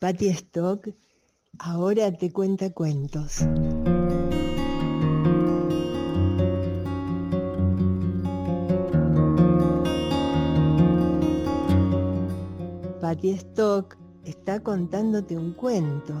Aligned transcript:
Patty 0.00 0.28
Stock 0.28 0.88
ahora 1.58 2.12
te 2.12 2.30
cuenta 2.30 2.70
cuentos. 2.72 3.38
Patty 13.00 13.30
Stock 13.30 13.96
está 14.24 14.60
contándote 14.60 15.36
un 15.36 15.52
cuento. 15.54 16.14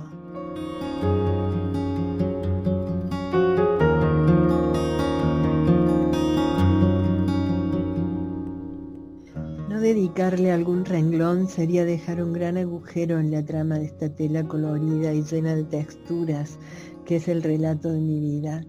Dedicarle 10.28 10.52
algún 10.52 10.84
renglón 10.84 11.48
sería 11.48 11.86
dejar 11.86 12.22
un 12.22 12.34
gran 12.34 12.58
agujero 12.58 13.18
en 13.18 13.30
la 13.30 13.42
trama 13.42 13.78
de 13.78 13.86
esta 13.86 14.10
tela 14.10 14.46
colorida 14.46 15.14
y 15.14 15.22
llena 15.22 15.54
de 15.54 15.64
texturas 15.64 16.58
que 17.06 17.16
es 17.16 17.28
el 17.28 17.42
relato 17.42 17.90
de 17.90 18.00
mi 18.00 18.20
vida. 18.20 18.62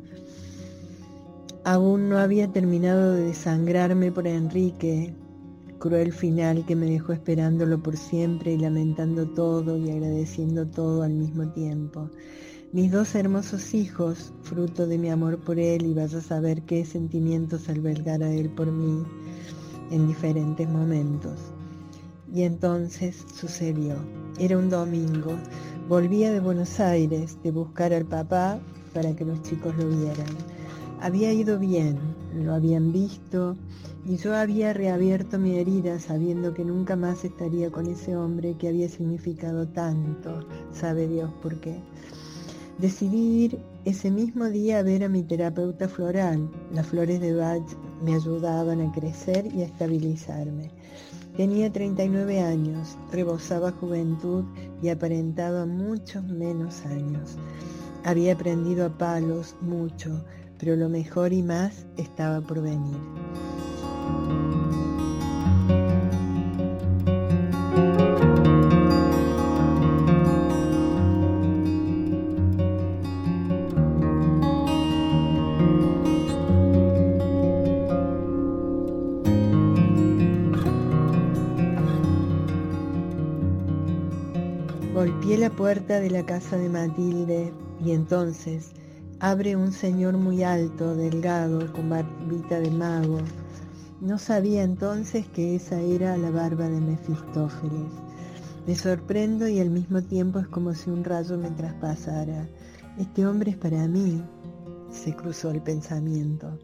Aún 1.66 2.08
no 2.08 2.18
había 2.18 2.48
terminado 2.48 3.12
de 3.12 3.26
desangrarme 3.26 4.10
por 4.10 4.26
Enrique, 4.26 5.14
cruel 5.80 6.14
final 6.14 6.66
que 6.66 6.78
me 6.78 6.90
dejó 6.90 7.12
esperándolo 7.12 7.84
por 7.84 7.98
siempre 7.98 8.54
y 8.54 8.58
lamentando 8.58 9.28
todo 9.28 9.76
y 9.76 9.90
agradeciendo 9.92 10.66
todo 10.66 11.04
al 11.04 11.12
mismo 11.12 11.52
tiempo. 11.52 12.10
Mis 12.72 12.90
dos 12.90 13.16
hermosos 13.16 13.74
hijos, 13.74 14.32
fruto 14.44 14.88
de 14.88 14.98
mi 14.98 15.10
amor 15.10 15.44
por 15.44 15.60
él 15.60 15.86
y 15.86 15.94
vaya 15.94 16.20
a 16.20 16.22
saber 16.22 16.62
qué 16.62 16.86
sentimientos 16.86 17.68
albergara 17.68 18.32
él 18.32 18.50
por 18.50 18.72
mí 18.72 19.04
en 19.92 20.08
diferentes 20.08 20.68
momentos. 20.68 21.40
Y 22.34 22.44
entonces 22.44 23.26
sucedió. 23.34 23.96
Era 24.40 24.58
un 24.58 24.70
domingo. 24.70 25.36
Volvía 25.88 26.32
de 26.32 26.40
Buenos 26.40 26.80
Aires 26.80 27.38
de 27.44 27.52
buscar 27.52 27.94
al 27.94 28.06
papá 28.06 28.60
para 28.94 29.16
que 29.16 29.26
los 29.26 29.42
chicos 29.42 29.76
lo 29.78 29.88
vieran. 29.88 30.28
Había 31.02 31.32
ido 31.34 31.58
bien, 31.58 31.98
lo 32.36 32.54
habían 32.54 32.92
visto 32.92 33.56
y 34.06 34.18
yo 34.18 34.36
había 34.36 34.74
reabierto 34.74 35.38
mi 35.38 35.58
herida 35.58 36.00
sabiendo 36.00 36.54
que 36.54 36.66
nunca 36.66 36.96
más 36.96 37.24
estaría 37.26 37.70
con 37.72 37.88
ese 37.88 38.16
hombre 38.16 38.56
que 38.58 38.68
había 38.68 38.90
significado 38.90 39.68
tanto, 39.68 40.46
sabe 40.72 41.08
Dios 41.08 41.32
por 41.42 41.60
qué. 41.60 41.80
Decidí 42.80 43.44
ir 43.44 43.60
ese 43.84 44.10
mismo 44.10 44.46
día 44.46 44.80
a 44.80 44.84
ver 44.84 45.04
a 45.04 45.10
mi 45.10 45.22
terapeuta 45.22 45.90
floral. 45.90 46.50
Las 46.74 46.88
flores 46.88 47.20
de 47.20 47.36
Bach 47.36 47.62
me 48.02 48.16
ayudaban 48.16 48.80
a 48.80 48.90
crecer 48.94 49.54
y 49.54 49.64
a 49.64 49.66
estabilizarme. 49.66 50.72
Tenía 51.36 51.70
39 51.74 52.40
años, 52.40 52.98
rebosaba 53.12 53.74
juventud 53.74 54.46
y 54.82 54.88
aparentaba 54.88 55.66
muchos 55.66 56.24
menos 56.24 56.86
años. 56.86 57.36
Había 58.06 58.34
aprendido 58.34 58.86
a 58.86 58.98
palos 58.98 59.58
mucho, 59.60 60.24
pero 60.58 60.78
lo 60.78 60.88
mejor 60.88 61.34
y 61.34 61.44
más 61.44 61.86
estaba 61.98 62.40
por 62.40 62.62
venir. 62.62 62.96
La 85.38 85.52
puerta 85.52 86.00
de 86.00 86.10
la 86.10 86.26
casa 86.26 86.58
de 86.58 86.70
Matilde 86.70 87.54
y 87.86 87.92
entonces 87.92 88.72
abre 89.20 89.56
un 89.56 89.72
señor 89.72 90.18
muy 90.18 90.44
alto, 90.44 90.96
delgado, 90.96 91.72
con 91.72 91.90
barbita 91.90 92.60
de 92.60 92.72
mago. 92.72 93.20
No 94.02 94.18
sabía 94.18 94.64
entonces 94.64 95.28
que 95.28 95.56
esa 95.56 95.80
era 95.80 96.18
la 96.18 96.32
barba 96.32 96.68
de 96.68 96.82
Mefistófeles. 96.82 97.92
Me 98.66 98.76
sorprendo 98.76 99.48
y 99.48 99.60
al 99.60 99.70
mismo 99.70 100.02
tiempo 100.02 100.40
es 100.40 100.48
como 100.48 100.74
si 100.74 100.90
un 100.90 101.04
rayo 101.04 101.38
me 101.38 101.52
traspasara. 101.52 102.48
Este 102.98 103.26
hombre 103.26 103.52
es 103.52 103.58
para 103.58 103.88
mí, 103.88 104.22
se 104.92 105.16
cruzó 105.16 105.52
el 105.52 105.62
pensamiento. 105.62 106.58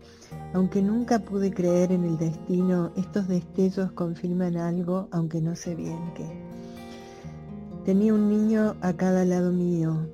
Aunque 0.53 0.81
nunca 0.81 1.19
pude 1.19 1.53
creer 1.53 1.91
en 1.91 2.03
el 2.03 2.17
destino, 2.17 2.91
estos 2.97 3.27
destellos 3.27 3.91
confirman 3.91 4.57
algo, 4.57 5.07
aunque 5.11 5.39
no 5.39 5.55
sé 5.55 5.75
bien 5.75 6.13
qué. 6.15 6.44
Tenía 7.85 8.15
un 8.15 8.29
niño 8.29 8.75
a 8.81 8.93
cada 8.93 9.25
lado 9.25 9.51
mío. 9.51 10.09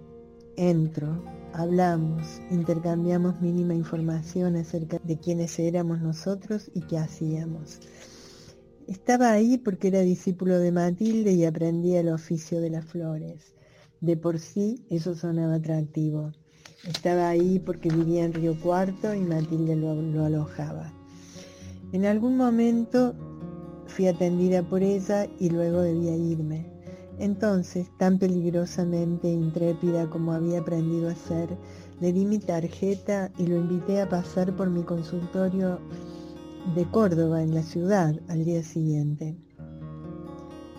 Entro, 0.57 1.23
hablamos, 1.53 2.41
intercambiamos 2.49 3.39
mínima 3.39 3.73
información 3.73 4.57
acerca 4.57 4.99
de 5.01 5.17
quiénes 5.17 5.57
éramos 5.57 6.01
nosotros 6.01 6.69
y 6.73 6.81
qué 6.81 6.97
hacíamos. 6.97 7.79
Estaba 8.87 9.31
ahí 9.31 9.57
porque 9.57 9.87
era 9.87 10.01
discípulo 10.01 10.59
de 10.59 10.73
Matilde 10.73 11.31
y 11.31 11.45
aprendía 11.45 12.01
el 12.01 12.09
oficio 12.09 12.59
de 12.59 12.71
las 12.71 12.83
flores. 12.83 13.55
De 14.01 14.17
por 14.17 14.39
sí 14.39 14.85
eso 14.89 15.15
sonaba 15.15 15.55
atractivo. 15.55 16.33
Estaba 16.85 17.29
ahí 17.29 17.57
porque 17.57 17.87
vivía 17.87 18.25
en 18.25 18.33
Río 18.33 18.59
Cuarto 18.59 19.13
y 19.13 19.21
Matilde 19.21 19.77
lo, 19.77 19.95
lo 19.95 20.25
alojaba. 20.25 20.91
En 21.93 22.05
algún 22.05 22.35
momento 22.35 23.15
fui 23.87 24.07
atendida 24.07 24.61
por 24.61 24.83
ella 24.83 25.25
y 25.39 25.49
luego 25.51 25.81
debía 25.81 26.17
irme. 26.17 26.70
Entonces, 27.21 27.87
tan 27.99 28.17
peligrosamente 28.17 29.27
intrépida 29.27 30.09
como 30.09 30.33
había 30.33 30.61
aprendido 30.61 31.07
a 31.07 31.13
ser, 31.13 31.55
le 31.99 32.11
di 32.11 32.25
mi 32.25 32.39
tarjeta 32.39 33.31
y 33.37 33.45
lo 33.45 33.57
invité 33.57 34.01
a 34.01 34.09
pasar 34.09 34.55
por 34.55 34.71
mi 34.71 34.81
consultorio 34.81 35.77
de 36.73 36.83
Córdoba 36.89 37.43
en 37.43 37.53
la 37.53 37.61
ciudad 37.61 38.15
al 38.27 38.43
día 38.43 38.63
siguiente. 38.63 39.37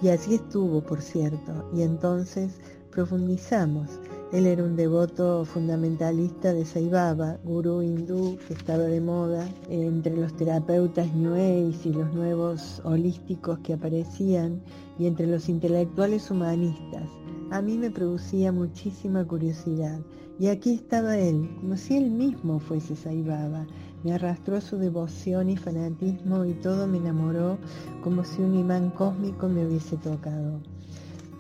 Y 0.03 0.09
así 0.09 0.35
estuvo, 0.35 0.83
por 0.83 1.01
cierto, 1.01 1.71
y 1.77 1.83
entonces 1.83 2.59
profundizamos 2.91 4.01
él 4.33 4.47
era 4.47 4.65
un 4.65 4.77
devoto 4.77 5.45
fundamentalista 5.45 6.55
de 6.55 6.65
Saibaba, 6.65 7.39
gurú 7.45 7.83
hindú 7.83 8.39
que 8.49 8.55
estaba 8.55 8.85
de 8.85 8.99
moda 8.99 9.47
entre 9.69 10.17
los 10.17 10.35
terapeutas 10.35 11.13
New 11.15 11.35
Age 11.35 11.91
y 11.91 11.93
los 11.93 12.15
nuevos 12.15 12.81
holísticos 12.83 13.59
que 13.59 13.75
aparecían 13.75 14.63
y 14.99 15.07
entre 15.07 15.27
los 15.27 15.51
intelectuales 15.51 16.31
humanistas. 16.31 17.11
A 17.51 17.61
mí 17.61 17.77
me 17.77 17.91
producía 17.91 18.53
muchísima 18.53 19.23
curiosidad. 19.27 20.01
Y 20.39 20.47
aquí 20.49 20.73
estaba 20.73 21.19
él, 21.19 21.55
como 21.61 21.77
si 21.77 21.99
él 21.99 22.11
mismo 22.11 22.59
fuese 22.59 22.97
Saibaba. 22.97 23.67
Me 24.03 24.15
arrastró 24.15 24.63
su 24.63 24.79
devoción 24.79 25.51
y 25.51 25.59
fanatismo 25.59 26.47
y 26.47 26.55
todo 26.55 26.87
me 26.87 26.97
enamoró 26.97 27.59
como 28.03 28.25
si 28.25 28.41
un 28.41 28.59
imán 28.59 28.91
cósmico 28.91 29.47
me 29.47 29.67
hubiese 29.67 29.99
tocado. 29.99 30.59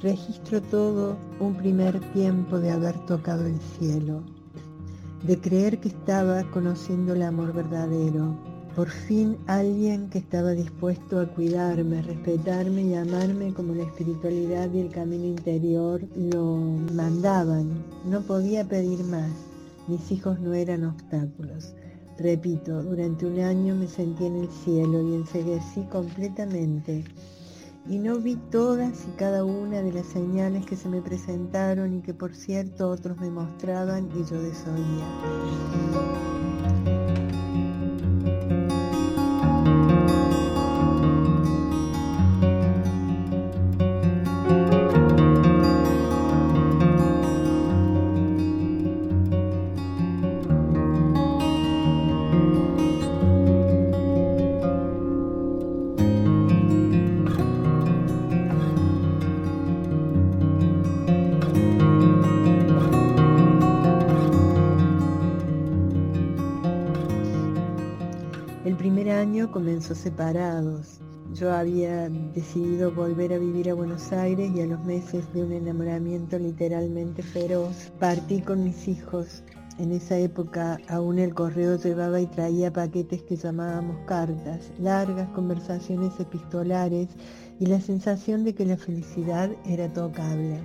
Registro 0.03 0.61
todo 0.61 1.17
un 1.39 1.55
primer 1.55 2.01
tiempo 2.13 2.59
de 2.59 2.73
haber 2.73 2.99
tocado 3.07 3.47
el 3.47 3.61
cielo, 3.79 4.25
de 5.25 5.39
creer 5.39 5.79
que 5.79 5.91
estaba 5.91 6.43
conociendo 6.51 7.15
el 7.15 7.23
amor 7.23 7.53
verdadero. 7.53 8.37
Por 8.75 8.89
fin 8.89 9.37
alguien 9.47 10.11
que 10.11 10.19
estaba 10.19 10.51
dispuesto 10.51 11.21
a 11.21 11.27
cuidarme, 11.27 12.03
respetarme 12.03 12.83
y 12.83 12.95
amarme 12.95 13.55
como 13.55 13.77
la 13.77 13.85
espiritualidad 13.85 14.73
y 14.73 14.81
el 14.81 14.91
camino 14.91 15.25
interior 15.25 16.03
lo 16.17 16.57
mandaban. 16.93 17.69
No 18.05 18.23
podía 18.23 18.65
pedir 18.65 19.05
más. 19.05 19.31
Mis 19.87 20.11
hijos 20.11 20.41
no 20.41 20.53
eran 20.53 20.83
obstáculos. 20.83 21.75
Repito, 22.19 22.83
durante 22.83 23.25
un 23.25 23.39
año 23.39 23.77
me 23.77 23.87
sentí 23.87 24.27
en 24.27 24.35
el 24.35 24.49
cielo 24.49 25.01
y 25.09 25.15
enseguecí 25.15 25.83
completamente 25.93 27.05
y 27.89 27.99
no 27.99 28.19
vi 28.19 28.37
todas 28.51 29.07
y 29.09 29.17
cada 29.17 29.45
una 29.45 29.83
de 29.83 29.93
las 29.93 30.07
señales 30.07 30.65
que 30.67 30.77
se 30.77 30.89
me 30.89 31.03
presentaron 31.03 31.95
y 31.95 32.03
que 32.03 32.15
por 32.15 32.35
cierto 32.35 32.89
otros 32.89 33.19
me 33.19 33.31
mostraban 33.31 34.09
y 34.15 34.25
yo 34.25 34.41
desoía. 34.41 36.52
Comenzó 69.53 69.95
separados. 69.95 70.99
yo 71.35 71.53
había 71.53 72.09
decidido 72.09 72.91
volver 72.91 73.33
a 73.33 73.39
vivir 73.39 73.71
a 73.71 73.75
Buenos 73.75 74.13
Aires 74.13 74.51
y 74.55 74.61
a 74.63 74.67
los 74.67 74.85
meses 74.85 75.33
de 75.33 75.45
un 75.45 75.53
enamoramiento 75.53 76.39
literalmente 76.39 77.23
feroz, 77.23 77.93
partí 78.01 78.41
con 78.41 78.65
mis 78.65 78.89
hijos. 78.89 79.45
En 79.79 79.93
esa 79.93 80.19
época 80.19 80.79
aún 80.89 81.19
el 81.19 81.35
correo 81.35 81.77
llevaba 81.77 82.21
y 82.21 82.27
traía 82.27 82.73
paquetes 82.73 83.23
que 83.23 83.37
llamábamos 83.37 83.97
cartas, 84.07 84.71
largas 84.79 85.29
conversaciones 85.31 86.19
epistolares 86.19 87.09
y 87.61 87.67
la 87.67 87.81
sensación 87.81 88.45
de 88.45 88.55
que 88.55 88.67
la 88.67 88.77
felicidad 88.77 89.51
era 89.65 89.93
tocable. 89.93 90.61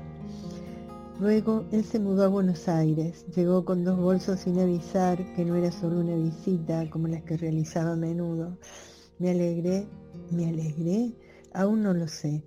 Luego 1.19 1.65
él 1.71 1.83
se 1.83 1.97
mudó 1.97 2.25
a 2.25 2.27
Buenos 2.27 2.67
Aires, 2.67 3.25
llegó 3.35 3.65
con 3.65 3.83
dos 3.83 3.97
bolsos 3.97 4.41
sin 4.41 4.59
avisar 4.59 5.17
que 5.33 5.45
no 5.45 5.55
era 5.55 5.71
solo 5.71 5.99
una 5.99 6.15
visita 6.15 6.87
como 6.91 7.07
las 7.07 7.23
que 7.23 7.37
realizaba 7.37 7.93
a 7.93 7.95
menudo. 7.95 8.59
Me 9.17 9.31
alegré, 9.31 9.87
me 10.29 10.47
alegré, 10.47 11.15
aún 11.53 11.81
no 11.81 11.95
lo 11.95 12.07
sé. 12.07 12.43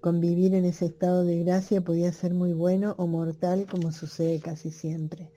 Convivir 0.00 0.54
en 0.54 0.66
ese 0.66 0.86
estado 0.86 1.24
de 1.24 1.42
gracia 1.42 1.80
podía 1.80 2.12
ser 2.12 2.32
muy 2.32 2.52
bueno 2.52 2.94
o 2.96 3.08
mortal 3.08 3.66
como 3.68 3.90
sucede 3.90 4.38
casi 4.38 4.70
siempre. 4.70 5.32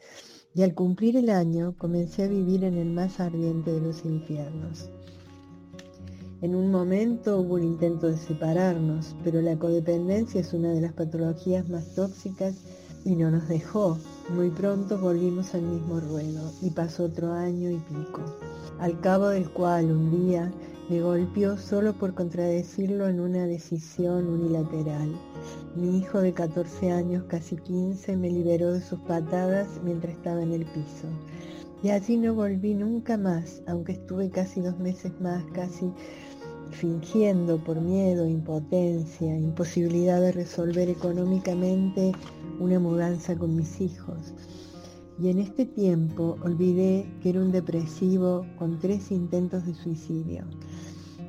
Y 0.54 0.62
al 0.62 0.76
cumplir 0.76 1.18
el 1.18 1.32
año 1.32 1.76
comencé 1.76 2.26
a 2.26 2.28
vivir 2.28 2.64
en 2.64 2.78
el 2.78 2.92
más 2.92 3.20
ardiente 3.20 3.72
de 3.72 3.82
los 3.82 4.06
infiernos. 4.06 4.92
En 6.42 6.56
un 6.56 6.72
momento 6.72 7.42
hubo 7.42 7.56
un 7.56 7.64
intento 7.64 8.08
de 8.08 8.16
separarnos, 8.16 9.14
pero 9.26 9.42
la 9.42 9.58
codependencia 9.60 10.40
es 10.40 10.54
una 10.54 10.72
de 10.72 10.80
las 10.80 10.94
patologías 10.94 11.68
más 11.68 11.94
tóxicas 11.96 12.56
y 13.04 13.18
no 13.18 13.30
nos 13.30 13.50
dejó. 13.50 13.98
Muy 14.34 14.50
pronto 14.50 14.98
volvimos 14.98 15.54
al 15.54 15.64
mismo 15.64 16.00
ruedo 16.00 16.54
y 16.62 16.70
pasó 16.70 17.06
otro 17.06 17.34
año 17.34 17.70
y 17.70 17.78
pico, 17.80 18.22
al 18.80 19.02
cabo 19.02 19.28
del 19.28 19.50
cual 19.50 19.92
un 19.92 20.12
día 20.12 20.50
me 20.90 21.02
golpeó 21.02 21.58
solo 21.58 21.94
por 21.94 22.14
contradecirlo 22.14 23.10
en 23.10 23.20
una 23.20 23.46
decisión 23.46 24.28
unilateral. 24.28 25.14
Mi 25.76 25.98
hijo 25.98 26.22
de 26.22 26.32
14 26.32 26.94
años, 26.94 27.26
casi 27.28 27.58
15, 27.58 28.16
me 28.16 28.30
liberó 28.30 28.72
de 28.72 28.82
sus 28.82 29.00
patadas 29.02 29.68
mientras 29.84 30.14
estaba 30.14 30.42
en 30.42 30.54
el 30.54 30.66
piso. 30.66 31.08
Y 31.82 31.92
allí 31.92 32.18
no 32.18 32.34
volví 32.34 32.74
nunca 32.74 33.18
más, 33.18 33.62
aunque 33.68 33.94
estuve 33.94 34.30
casi 34.30 34.60
dos 34.60 34.78
meses 34.80 35.14
más, 35.22 35.44
casi 35.54 35.92
fingiendo 36.72 37.58
por 37.64 37.80
miedo, 37.80 38.28
impotencia, 38.28 39.38
imposibilidad 39.38 40.22
de 40.22 40.34
resolver 40.34 40.90
económicamente 40.90 42.12
una 42.60 42.80
mudanza 42.80 43.38
con 43.38 43.56
mis 43.56 43.80
hijos. 43.80 44.34
Y 45.22 45.30
en 45.30 45.40
este 45.40 45.66
tiempo 45.66 46.38
olvidé 46.44 47.06
que 47.22 47.30
era 47.30 47.42
un 47.42 47.52
depresivo 47.52 48.46
con 48.58 48.80
tres 48.80 49.12
intentos 49.12 49.66
de 49.66 49.74
suicidio. 49.74 50.44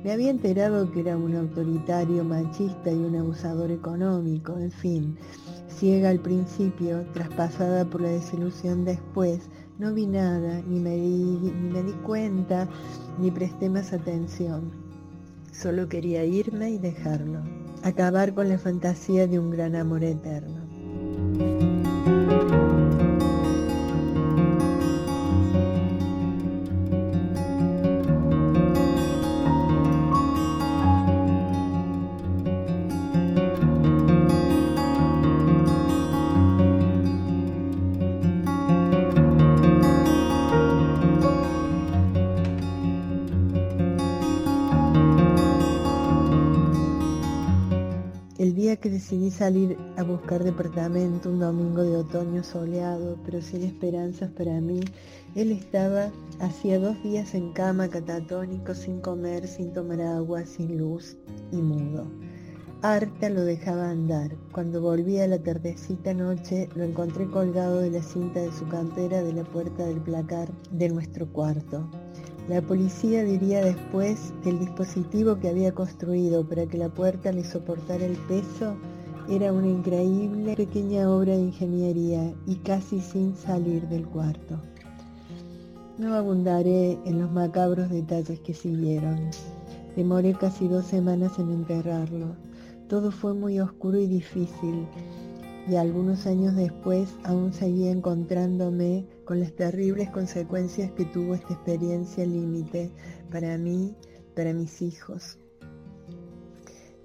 Me 0.03 0.11
había 0.11 0.31
enterado 0.31 0.91
que 0.91 1.01
era 1.01 1.15
un 1.15 1.35
autoritario, 1.35 2.23
machista 2.23 2.91
y 2.91 2.97
un 2.97 3.15
abusador 3.15 3.69
económico, 3.69 4.57
en 4.57 4.71
fin, 4.71 5.17
ciega 5.67 6.09
al 6.09 6.19
principio, 6.19 7.05
traspasada 7.13 7.85
por 7.85 8.01
la 8.01 8.09
desilusión 8.09 8.83
después, 8.83 9.41
no 9.81 9.95
vi 9.95 10.05
nada, 10.05 10.61
ni 10.67 10.79
me 10.79 10.95
di, 10.95 11.51
ni 11.59 11.71
me 11.71 11.81
di 11.81 11.93
cuenta, 12.05 12.67
ni 13.17 13.31
presté 13.31 13.67
más 13.67 13.93
atención. 13.93 14.69
Solo 15.51 15.89
quería 15.89 16.23
irme 16.23 16.69
y 16.69 16.77
dejarlo, 16.77 17.39
acabar 17.81 18.35
con 18.35 18.47
la 18.47 18.59
fantasía 18.59 19.25
de 19.25 19.39
un 19.39 19.49
gran 19.49 19.75
amor 19.75 20.03
eterno. 20.03 20.61
Decidí 49.11 49.29
salir 49.29 49.77
a 49.97 50.03
buscar 50.03 50.41
departamento 50.41 51.29
un 51.29 51.39
domingo 51.39 51.83
de 51.83 51.97
otoño 51.97 52.45
soleado, 52.45 53.17
pero 53.25 53.41
sin 53.41 53.63
esperanzas 53.63 54.31
para 54.31 54.61
mí, 54.61 54.79
él 55.35 55.51
estaba 55.51 56.11
hacía 56.39 56.79
dos 56.79 56.95
días 57.03 57.35
en 57.35 57.51
cama 57.51 57.89
catatónico, 57.89 58.73
sin 58.73 59.01
comer, 59.01 59.49
sin 59.49 59.73
tomar 59.73 59.99
agua, 59.99 60.45
sin 60.45 60.77
luz 60.77 61.17
y 61.51 61.57
mudo. 61.57 62.05
Harta 62.83 63.29
lo 63.29 63.41
dejaba 63.43 63.89
andar. 63.89 64.31
Cuando 64.53 64.79
volví 64.79 65.17
a 65.17 65.27
la 65.27 65.39
tardecita 65.39 66.13
noche, 66.13 66.69
lo 66.75 66.85
encontré 66.85 67.29
colgado 67.29 67.79
de 67.79 67.91
la 67.91 68.01
cinta 68.01 68.39
de 68.39 68.53
su 68.53 68.65
cantera 68.69 69.21
de 69.21 69.33
la 69.33 69.43
puerta 69.43 69.87
del 69.87 69.99
placar 69.99 70.49
de 70.71 70.87
nuestro 70.87 71.27
cuarto. 71.27 71.85
La 72.47 72.61
policía 72.61 73.25
diría 73.25 73.63
después 73.63 74.33
que 74.41 74.51
el 74.51 74.59
dispositivo 74.59 75.37
que 75.37 75.49
había 75.49 75.73
construido 75.73 76.47
para 76.47 76.65
que 76.65 76.77
la 76.77 76.87
puerta 76.87 77.33
le 77.33 77.43
soportara 77.43 78.05
el 78.05 78.15
peso 78.29 78.77
era 79.29 79.51
una 79.53 79.67
increíble 79.67 80.55
pequeña 80.55 81.09
obra 81.09 81.33
de 81.33 81.43
ingeniería 81.43 82.33
y 82.45 82.55
casi 82.55 82.99
sin 82.99 83.35
salir 83.35 83.87
del 83.87 84.07
cuarto. 84.07 84.59
No 85.97 86.15
abundaré 86.15 86.97
en 87.05 87.19
los 87.19 87.31
macabros 87.31 87.89
detalles 87.89 88.39
que 88.39 88.53
siguieron. 88.53 89.29
Demoré 89.95 90.33
casi 90.33 90.67
dos 90.67 90.85
semanas 90.85 91.37
en 91.37 91.51
enterrarlo. 91.51 92.35
Todo 92.87 93.11
fue 93.11 93.33
muy 93.33 93.59
oscuro 93.59 93.99
y 93.99 94.07
difícil 94.07 94.87
y 95.67 95.75
algunos 95.75 96.25
años 96.25 96.55
después 96.55 97.09
aún 97.23 97.53
seguía 97.53 97.91
encontrándome 97.91 99.05
con 99.25 99.39
las 99.39 99.53
terribles 99.53 100.09
consecuencias 100.09 100.91
que 100.91 101.05
tuvo 101.05 101.35
esta 101.35 101.53
experiencia 101.53 102.25
límite 102.25 102.91
para 103.31 103.57
mí, 103.57 103.95
para 104.35 104.53
mis 104.53 104.81
hijos. 104.81 105.37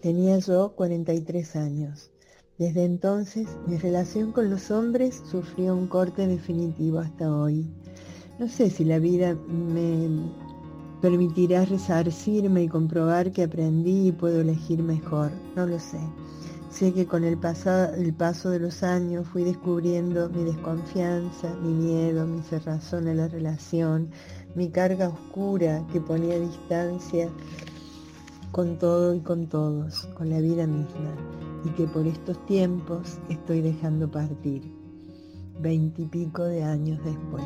Tenía 0.00 0.38
yo 0.38 0.72
43 0.76 1.56
años. 1.56 2.10
Desde 2.58 2.84
entonces 2.84 3.48
mi 3.66 3.76
relación 3.76 4.32
con 4.32 4.50
los 4.50 4.70
hombres 4.70 5.22
sufrió 5.30 5.74
un 5.74 5.88
corte 5.88 6.26
definitivo 6.26 6.98
hasta 6.98 7.34
hoy. 7.34 7.66
No 8.38 8.48
sé 8.48 8.70
si 8.70 8.84
la 8.84 8.98
vida 8.98 9.34
me 9.48 10.08
permitirá 11.00 11.64
resarcirme 11.64 12.64
y 12.64 12.68
comprobar 12.68 13.32
que 13.32 13.44
aprendí 13.44 14.08
y 14.08 14.12
puedo 14.12 14.40
elegir 14.40 14.82
mejor. 14.82 15.30
No 15.54 15.66
lo 15.66 15.78
sé. 15.78 16.00
Sé 16.70 16.92
que 16.92 17.06
con 17.06 17.24
el, 17.24 17.38
el 17.96 18.14
paso 18.14 18.50
de 18.50 18.58
los 18.58 18.82
años 18.82 19.26
fui 19.28 19.44
descubriendo 19.44 20.28
mi 20.28 20.44
desconfianza, 20.44 21.54
mi 21.62 21.72
miedo, 21.72 22.26
mi 22.26 22.42
cerrazón 22.42 23.08
a 23.08 23.14
la 23.14 23.28
relación, 23.28 24.10
mi 24.54 24.68
carga 24.68 25.08
oscura 25.08 25.86
que 25.90 26.00
ponía 26.00 26.38
distancia 26.38 27.30
con 28.56 28.78
todo 28.78 29.14
y 29.14 29.20
con 29.20 29.48
todos, 29.48 30.06
con 30.14 30.30
la 30.30 30.40
vida 30.40 30.66
misma, 30.66 31.14
y 31.66 31.68
que 31.72 31.86
por 31.86 32.06
estos 32.06 32.42
tiempos 32.46 33.18
estoy 33.28 33.60
dejando 33.60 34.10
partir, 34.10 34.62
veintipico 35.60 36.42
de 36.42 36.64
años 36.64 36.98
después. 37.04 37.44